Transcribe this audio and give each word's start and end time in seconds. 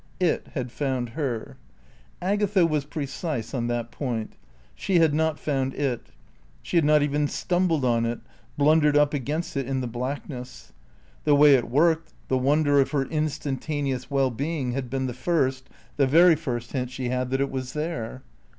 It 0.19 0.47
had 0.55 0.71
found 0.71 1.09
her. 1.09 1.57
Agatha 2.23 2.65
was 2.65 2.85
precise 2.85 3.53
on 3.53 3.67
that 3.67 3.91
point. 3.91 4.33
She 4.73 4.97
had 4.97 5.13
not 5.13 5.37
found 5.37 5.75
it. 5.75 6.07
She 6.63 6.75
had 6.75 6.85
not 6.85 7.03
even 7.03 7.27
stumbled 7.27 7.85
on 7.85 8.07
it, 8.07 8.19
blundered 8.57 8.97
up 8.97 9.13
against 9.13 9.55
it 9.55 9.67
in 9.67 9.79
the 9.79 9.85
blackness. 9.85 10.73
The 11.23 11.35
way 11.35 11.53
it 11.53 11.69
worked, 11.69 12.13
the 12.29 12.37
wonder 12.39 12.81
of 12.81 12.89
her 12.89 13.05
instantaneous 13.05 14.09
well 14.09 14.31
being 14.31 14.71
had 14.71 14.89
been 14.89 15.05
the 15.05 15.13
first, 15.13 15.69
the 15.97 16.07
very 16.07 16.35
first 16.35 16.71
hint 16.71 16.89
she 16.89 17.09
had 17.09 17.29
that 17.29 17.39
it 17.39 17.51
was 17.51 17.73
there. 17.73 18.23